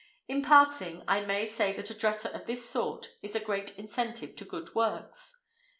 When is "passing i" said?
0.41-1.21